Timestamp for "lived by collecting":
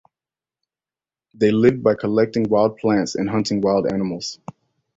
1.51-2.49